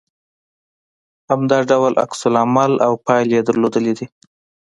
همدا 1.29 1.57
ډول 1.69 1.93
عکس 2.03 2.19
العمل 2.29 2.73
او 2.85 2.93
پايلې 3.05 3.35
يې 3.39 3.45
درلودلې 3.47 3.93
دي 3.97 4.07